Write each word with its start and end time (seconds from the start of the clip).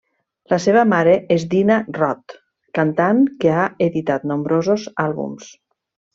La 0.51 0.57
seva 0.61 0.85
mare 0.93 1.11
és 1.35 1.45
Dina 1.51 1.77
Rot, 1.97 2.35
cantant 2.79 3.21
que 3.45 3.53
ha 3.59 3.67
editat 3.91 4.27
nombrosos 4.33 4.89
àlbums. 5.07 5.55